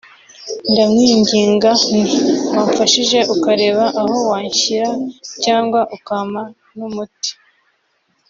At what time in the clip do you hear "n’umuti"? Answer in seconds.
6.77-7.31